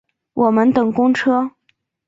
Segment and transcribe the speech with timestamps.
[0.33, 1.51] 我们等公车